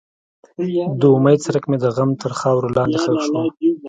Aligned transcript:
د 0.99 1.01
امید 1.15 1.39
څرک 1.45 1.63
مې 1.69 1.77
د 1.83 1.85
غم 1.95 2.09
تر 2.21 2.31
خاورو 2.39 2.73
لاندې 2.75 2.97
ښخ 3.03 3.17
شو. 3.25 3.35